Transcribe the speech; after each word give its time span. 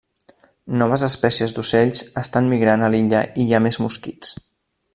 Noves 0.81 1.03
espècies 1.07 1.53
d'ocells 1.57 2.01
estan 2.23 2.49
migrant 2.55 2.87
a 2.87 2.89
l'illa 2.95 3.21
i 3.45 3.47
hi 3.47 3.55
ha 3.55 3.61
més 3.67 3.79
mosquits. 3.85 4.35